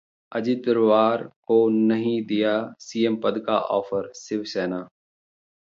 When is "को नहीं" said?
1.47-2.21